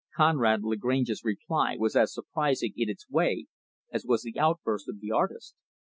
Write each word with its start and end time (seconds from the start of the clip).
Conrad 0.15 0.63
Lagrange's 0.63 1.23
reply 1.23 1.75
was 1.77 1.95
as 1.95 2.11
surprising 2.11 2.73
in 2.75 2.89
its 2.89 3.07
way 3.07 3.45
as 3.91 4.03
was 4.03 4.23
the 4.23 4.39
outburst 4.39 4.89
of 4.89 4.99
the 4.99 5.11
artist. 5.11 5.53